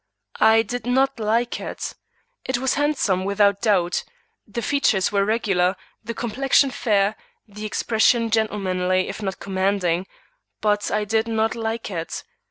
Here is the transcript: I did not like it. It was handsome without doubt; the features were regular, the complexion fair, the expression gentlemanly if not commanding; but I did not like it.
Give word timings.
I 0.39 0.63
did 0.63 0.87
not 0.87 1.19
like 1.19 1.59
it. 1.59 1.93
It 2.43 2.57
was 2.57 2.73
handsome 2.73 3.23
without 3.23 3.61
doubt; 3.61 4.03
the 4.47 4.63
features 4.63 5.11
were 5.11 5.23
regular, 5.23 5.75
the 6.03 6.15
complexion 6.15 6.71
fair, 6.71 7.15
the 7.47 7.65
expression 7.67 8.31
gentlemanly 8.31 9.09
if 9.09 9.21
not 9.21 9.39
commanding; 9.39 10.07
but 10.59 10.89
I 10.89 11.05
did 11.05 11.27
not 11.27 11.53
like 11.53 11.91
it. 11.91 12.23